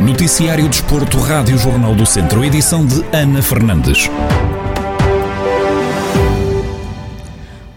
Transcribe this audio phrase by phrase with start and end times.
[0.00, 4.10] Noticiário Desporto, Rádio Jornal do Centro, edição de Ana Fernandes.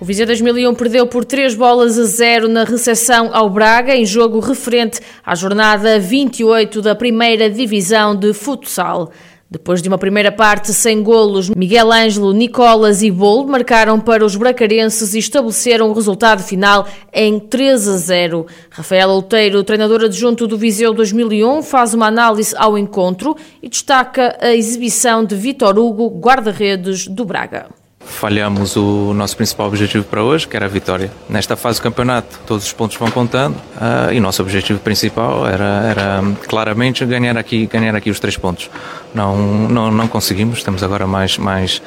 [0.02, 4.40] O Viseu 2001 perdeu por 3 bolas a 0 na recepção ao Braga, em jogo
[4.40, 9.12] referente à jornada 28 da primeira divisão de futsal.
[9.56, 14.36] Depois de uma primeira parte sem golos, Miguel Ângelo, Nicolas e Bolo marcaram para os
[14.36, 18.48] bracarenses e estabeleceram o resultado final em 3 a 0.
[18.70, 24.54] Rafael Outeiro, treinador adjunto do Viseu 2001, faz uma análise ao encontro e destaca a
[24.54, 30.56] exibição de Vitor Hugo, guarda-redes do Braga falhamos o nosso principal objetivo para hoje, que
[30.56, 31.12] era a vitória.
[31.30, 35.82] Nesta fase do campeonato, todos os pontos vão contando uh, e nosso objetivo principal era,
[35.90, 38.70] era claramente ganhar aqui, ganhar aqui os três pontos.
[39.14, 39.36] Não,
[39.68, 41.82] não, não conseguimos, temos agora mais, mais,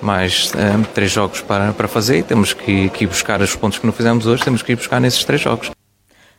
[0.00, 3.78] mais ah, três jogos para, para fazer e temos que, que ir buscar os pontos
[3.78, 5.70] que não fizemos hoje, temos que ir buscar nesses três jogos.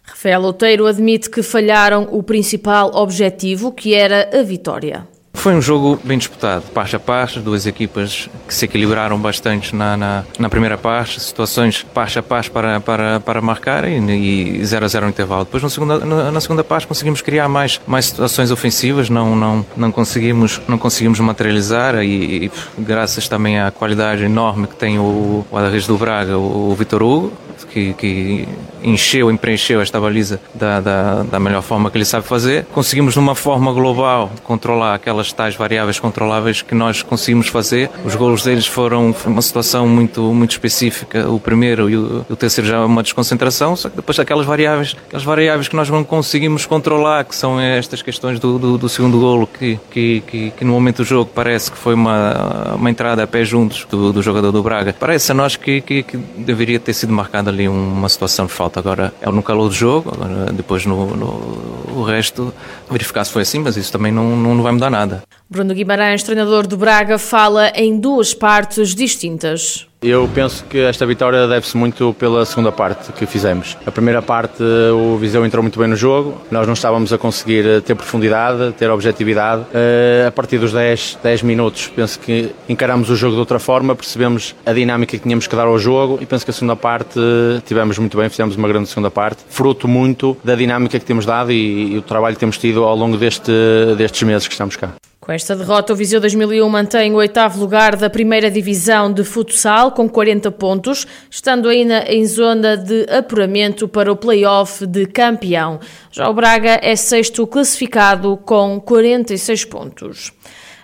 [0.03, 5.07] Rafael Outeiro admite que falharam o principal objetivo, que era a vitória.
[5.45, 9.95] Foi um jogo bem disputado, parte a parte, duas equipas que se equilibraram bastante na,
[9.95, 14.87] na, na primeira parte, situações parte a parte para, para, para marcar e 0 a
[14.87, 15.45] 0 no intervalo.
[15.45, 15.99] Depois na segunda,
[16.31, 21.19] na segunda parte conseguimos criar mais, mais situações ofensivas, não, não, não, conseguimos, não conseguimos
[21.19, 26.71] materializar e, e graças também à qualidade enorme que tem o guarda-redes do Braga, o,
[26.71, 27.31] o Vitor Hugo,
[27.69, 28.47] que, que
[28.85, 32.65] encheu e preencheu esta baliza da, da, da, melhor forma que ele sabe fazer.
[32.73, 37.89] Conseguimos, de uma forma global, controlar aquelas tais variáveis controláveis que nós conseguimos fazer.
[38.05, 41.29] Os golos deles foram uma situação muito, muito específica.
[41.29, 44.95] O primeiro e o, o terceiro já é uma desconcentração, só que depois aquelas variáveis,
[45.07, 49.19] aquelas variáveis que nós não conseguimos controlar, que são estas questões do, do, do segundo
[49.19, 53.23] golo, que, que, que, que, no momento do jogo parece que foi uma, uma entrada
[53.23, 54.95] a pé juntos do, do jogador do Braga.
[54.97, 58.74] Parece a nós que, que, que deveria ter sido marcada ali uma situação de falta.
[58.79, 62.53] Agora é no calor do jogo, agora, depois no, no o resto
[62.89, 65.23] verificar se foi assim, mas isso também não, não, não vai mudar nada.
[65.49, 69.87] Bruno Guimarães, treinador do Braga, fala em duas partes distintas.
[70.07, 73.75] Eu penso que esta vitória deve-se muito pela segunda parte que fizemos.
[73.87, 77.81] A primeira parte, o Viseu entrou muito bem no jogo, nós não estávamos a conseguir
[77.81, 79.65] ter profundidade, ter objetividade.
[79.73, 83.95] Eh, a partir dos 10, 10 minutos, penso que encaramos o jogo de outra forma,
[83.95, 87.19] percebemos a dinâmica que tínhamos que dar ao jogo e penso que a segunda parte
[87.65, 91.51] tivemos muito bem, fizemos uma grande segunda parte, fruto muito da dinâmica que temos dado
[91.51, 93.51] e, e o trabalho que temos tido ao longo deste,
[93.97, 94.91] destes meses que estamos cá.
[95.25, 99.91] Com esta derrota, o Viseu 2001 mantém o oitavo lugar da primeira divisão de futsal,
[99.91, 105.79] com 40 pontos, estando ainda em zona de apuramento para o play-off de campeão.
[106.11, 110.31] Já o Braga é sexto classificado com 46 pontos.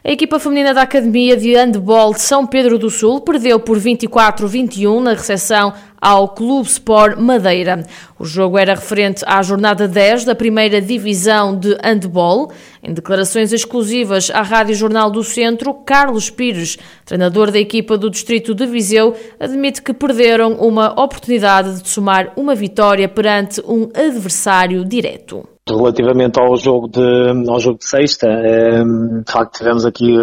[0.03, 4.99] A equipa feminina da Academia de Handball de São Pedro do Sul perdeu por 24-21
[4.99, 7.85] na recepção ao Clube Sport Madeira.
[8.17, 12.51] O jogo era referente à jornada 10 da primeira divisão de handball.
[12.81, 18.55] Em declarações exclusivas à Rádio Jornal do Centro, Carlos Pires, treinador da equipa do Distrito
[18.55, 25.50] de Viseu, admite que perderam uma oportunidade de somar uma vitória perante um adversário direto.
[25.69, 30.17] Relativamente ao jogo de, ao jogo de sexta, ehm, de facto tivemos aqui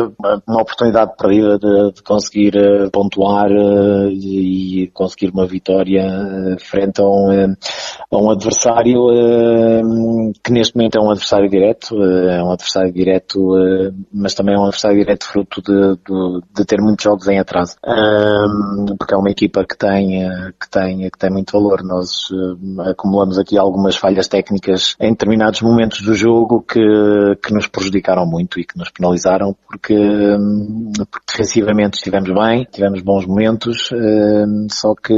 [0.49, 7.00] uma oportunidade perdida de, de conseguir eh, pontuar eh, e conseguir uma vitória eh, frente
[7.00, 7.54] a um,
[8.10, 8.99] a um adversário
[10.43, 13.38] que neste momento é um adversário direto, é um adversário direto,
[14.12, 17.76] mas também é um adversário direto fruto de, de, de ter muitos jogos em atraso,
[17.87, 20.28] ehm, porque é uma equipa que tem,
[20.60, 21.84] que tem, que tem muito valor.
[21.84, 22.28] Nós
[22.91, 26.81] acumulamos aqui algumas falhas técnicas em determinados momentos do jogo que,
[27.43, 29.94] que nos prejudicaram muito e que nos penalizaram porque,
[31.11, 35.15] porque defensivamente estivemos bem, tivemos bons momentos, hum, só que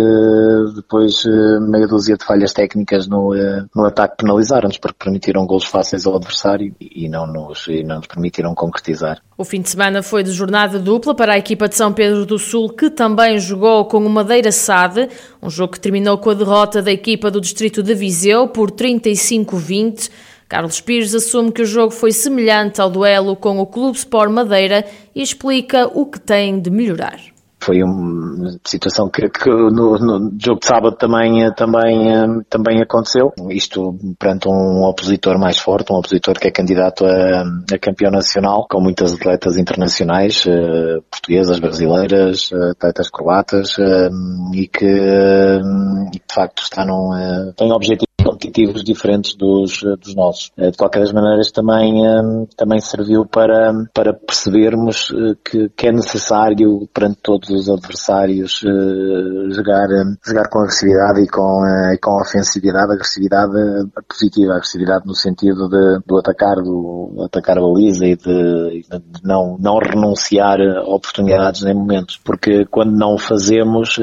[0.74, 3.32] depois hum, meia dúzia de falhas técnicas no,
[3.74, 8.06] no ataque penalizaram-nos porque permitiram gols fáceis ao adversário e não nos, e não nos
[8.06, 9.22] permitiram concretizar.
[9.40, 12.38] O fim de semana foi de jornada dupla para a equipa de São Pedro do
[12.38, 15.08] Sul, que também jogou com o Madeira Sade,
[15.42, 20.10] um jogo que terminou com a derrota da equipa do Distrito de Viseu por 35-20.
[20.46, 24.84] Carlos Pires assume que o jogo foi semelhante ao duelo com o Clube Sport Madeira
[25.14, 27.29] e explica o que tem de melhorar
[27.60, 32.80] foi uma situação que, que no, no, jogo de sábado também, eh, também, eh, também
[32.80, 33.32] aconteceu.
[33.50, 38.66] Isto perante um opositor mais forte, um opositor que é candidato a, a campeão nacional,
[38.68, 43.76] com muitas atletas internacionais, uh, portuguesas, brasileiras, atletas croatas,
[44.54, 47.10] e que de facto está num,
[47.56, 50.52] tem objetivo competitivos diferentes dos, dos nossos.
[50.56, 52.02] De qualquer das maneiras, também,
[52.56, 55.12] também serviu para, para percebermos
[55.44, 58.60] que, que é necessário, perante todos os adversários,
[59.50, 59.88] jogar,
[60.24, 61.62] jogar com agressividade e com,
[62.02, 63.52] com ofensividade, agressividade
[64.08, 69.56] positiva, agressividade no sentido de, do atacar, do atacar a baliza e de, de não,
[69.58, 73.96] não renunciar a oportunidades nem momentos, porque quando não o fazemos,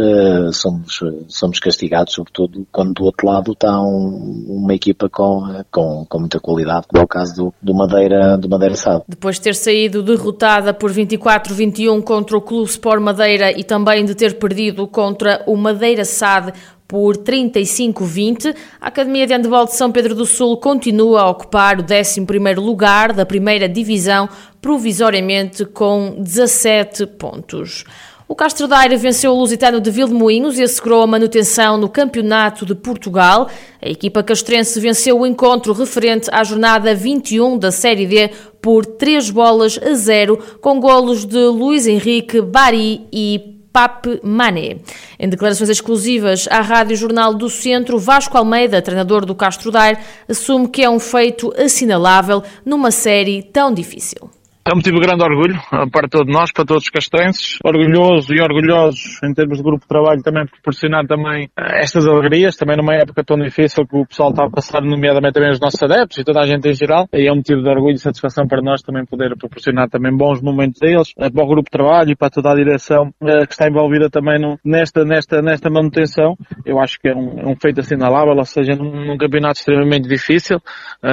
[0.53, 6.19] somos, somos castigados, sobretudo quando do outro lado está um, uma equipa com, com, com
[6.19, 9.03] muita qualidade, como é o caso do, do Madeira, do Madeira SAD.
[9.07, 14.15] Depois de ter saído derrotada por 24-21 contra o Clube Sport Madeira e também de
[14.15, 16.53] ter perdido contra o Madeira SAD
[16.87, 21.83] por 35-20, a Academia de Handebol de São Pedro do Sul continua a ocupar o
[21.83, 24.29] 11º lugar da primeira divisão,
[24.61, 27.83] provisoriamente com 17 pontos.
[28.29, 32.75] O Castro Daire venceu o Lusitano de Vilmoinhos e assegurou a manutenção no Campeonato de
[32.75, 33.49] Portugal.
[33.81, 38.29] A equipa castrense venceu o encontro referente à jornada 21 da Série D
[38.61, 44.79] por 3 bolas a 0, com golos de Luís Henrique, Bari e Pape Mané.
[45.17, 50.67] Em declarações exclusivas à Rádio Jornal do Centro, Vasco Almeida, treinador do Castro Daire, assume
[50.67, 54.36] que é um feito assinalável numa série tão difícil.
[54.67, 55.55] É um motivo de grande orgulho
[55.93, 57.57] para todos nós, para todos os castrenses.
[57.63, 62.57] Orgulhoso e orgulhosos em termos de grupo de trabalho também proporcionar também eh, estas alegrias,
[62.57, 65.81] também numa época tão difícil que o pessoal está a passar, nomeadamente também os nossos
[65.81, 67.07] adeptos e toda a gente em geral.
[67.13, 70.41] E é um motivo de orgulho e satisfação para nós também poder proporcionar também bons
[70.41, 73.53] momentos deles, eh, para o grupo de trabalho e para toda a direção eh, que
[73.53, 76.35] está envolvida também nesta, nesta, nesta manutenção.
[76.65, 80.09] Eu acho que é um, é um feito assinalável, ou seja, num, num campeonato extremamente
[80.09, 80.59] difícil,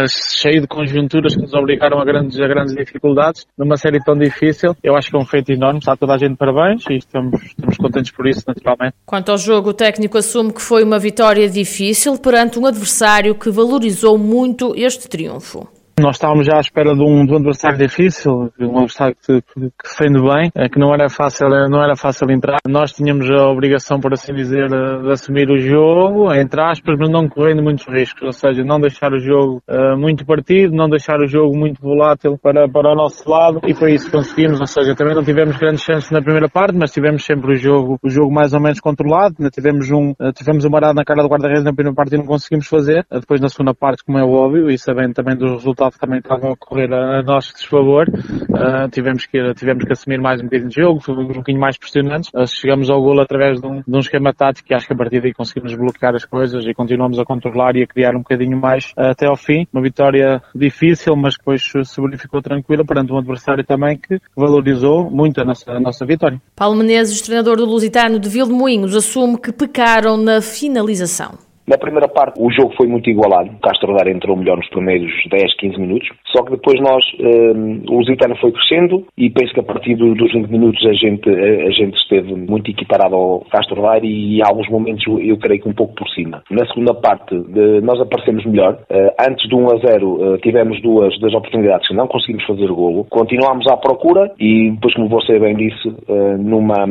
[0.09, 4.77] cheio de conjunturas que nos obrigaram a grandes, a grandes dificuldades numa série tão difícil.
[4.83, 7.77] Eu acho que é um feito enorme, está toda a gente parabéns e estamos, estamos
[7.77, 8.95] contentes por isso, naturalmente.
[9.07, 13.51] Quanto ao jogo, o técnico assume que foi uma vitória difícil perante um adversário que
[13.51, 15.69] valorizou muito este triunfo.
[15.97, 19.61] Nós estávamos já à espera de um, de um adversário difícil, um adversário que, que,
[19.61, 22.59] que defende bem, é que não era fácil, não era fácil entrar.
[22.67, 27.29] Nós tínhamos a obrigação, por assim dizer, de assumir o jogo, entre aspas, mas não
[27.29, 31.29] correndo muitos riscos, ou seja, não deixar o jogo uh, muito partido, não deixar o
[31.29, 34.97] jogo muito volátil para, para o nosso lado, e foi isso que conseguimos, ou seja,
[34.97, 38.35] também não tivemos grandes chances na primeira parte, mas tivemos sempre o jogo, o jogo
[38.35, 41.95] mais ou menos controlado, tivemos um, tivemos uma arada na cara do guarda-redes na primeira
[41.95, 45.37] parte e não conseguimos fazer, depois na segunda parte, como é óbvio, e sabendo também
[45.37, 48.07] dos resultados resultado também estava a ocorrer a, a nosso desfavor.
[48.09, 51.77] Uh, tivemos, que, tivemos que assumir mais um bocadinho de jogo, foi um bocadinho mais
[51.77, 52.31] pressionantes.
[52.35, 54.97] Uh, chegamos ao golo através de um, de um esquema tático e acho que a
[54.97, 58.59] partir daí conseguimos bloquear as coisas e continuamos a controlar e a criar um bocadinho
[58.59, 59.67] mais uh, até ao fim.
[59.73, 65.11] Uma vitória difícil, mas que depois se verificou tranquila perante um adversário também que valorizou
[65.11, 66.41] muito a nossa, a nossa vitória.
[66.57, 71.39] Paulo Menezes, treinador do Lusitano de Vilmoinhos, assume que pecaram na finalização.
[71.67, 75.11] Na primeira parte o jogo foi muito igualado, o Castro Dar entrou melhor nos primeiros
[75.31, 79.61] 10, 15 minutos, só que depois nós, um, o Lusitano foi crescendo e penso que
[79.61, 83.41] a partir do, dos 20 minutos a gente, a, a, gente esteve muito equiparado ao
[83.51, 86.43] Castro Dar e em alguns momentos eu, creio que um pouco por cima.
[86.51, 90.83] Na segunda parte de, nós aparecemos melhor, uh, antes de 1 a 0 uh, tivemos
[90.83, 95.39] duas, duas oportunidades que não conseguimos fazer golo, continuámos à procura e depois como você
[95.39, 96.85] bem disse, uh, numa,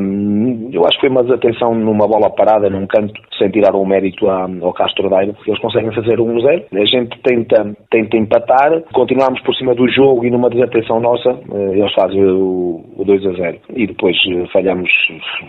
[0.72, 4.28] eu acho que foi uma desatenção numa bola parada num canto, sem tirar o mérito
[4.28, 6.65] à ao Castro Daire, eles conseguem fazer 1-0.
[6.74, 11.77] A gente tenta, tenta empatar, continuamos por cima do jogo e numa desatenção nossa, eh,
[11.77, 13.60] eles fazem o, o 2-0.
[13.75, 14.89] E depois eh, falhamos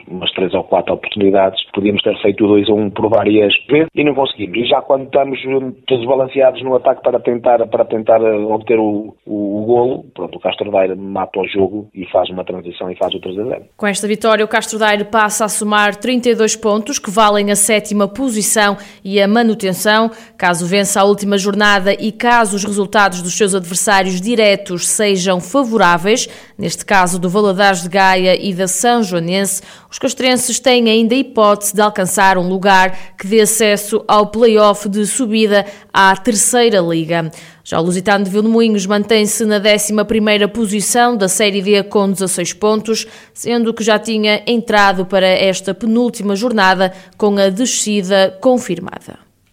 [0.09, 1.63] umas 3 ou 4 oportunidades.
[1.73, 4.57] Podíamos ter feito o 2-1 por várias vezes e não conseguimos.
[4.59, 5.39] E já quando estamos
[5.89, 10.41] desbalanceados no ataque para tentar, para tentar eh, obter o, o, o golo, pronto, o
[10.41, 13.63] Castro Daire mata o jogo e faz uma transição e faz o 3-0.
[13.77, 18.09] Com esta vitória, o Castro Daire passa a somar 32 pontos, que valem a sétima
[18.09, 20.11] posição e a manutenção.
[20.39, 26.27] Caso vença a última jornada e caso os resultados dos seus adversários diretos sejam favoráveis,
[26.57, 31.19] neste caso do Valadares de Gaia e da São Joanense, os castrenses têm ainda a
[31.19, 37.31] hipótese de alcançar um lugar que dê acesso ao play-off de subida à Terceira Liga.
[37.67, 43.07] Já o Lusitano de Vilmoinhos mantém-se na 11ª posição da Série D com 16 pontos,
[43.33, 49.24] sendo que já tinha entrado para esta penúltima jornada com a descida confirmada.